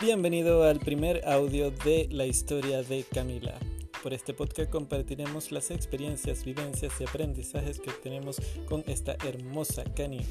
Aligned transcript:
Bienvenido 0.00 0.64
al 0.64 0.80
primer 0.80 1.20
audio 1.28 1.70
de 1.70 2.08
la 2.10 2.24
historia 2.24 2.82
de 2.82 3.04
Camila. 3.04 3.58
Por 4.02 4.14
este 4.14 4.32
podcast 4.32 4.70
compartiremos 4.70 5.52
las 5.52 5.70
experiencias, 5.70 6.42
vivencias 6.42 6.98
y 6.98 7.04
aprendizajes 7.04 7.78
que 7.78 7.90
tenemos 8.02 8.40
con 8.66 8.82
esta 8.86 9.14
hermosa 9.22 9.84
canina. 9.94 10.24